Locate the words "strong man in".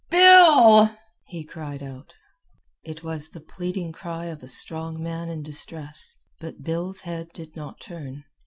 4.47-5.43